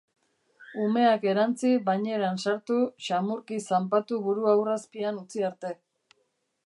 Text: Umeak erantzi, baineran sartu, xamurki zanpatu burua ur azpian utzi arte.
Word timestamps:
Umeak 0.83 1.27
erantzi, 1.31 1.73
baineran 1.89 2.41
sartu, 2.45 2.79
xamurki 3.09 3.61
zanpatu 3.67 4.21
burua 4.29 4.57
ur 4.63 4.73
azpian 4.79 5.21
utzi 5.25 5.47
arte. 5.51 5.77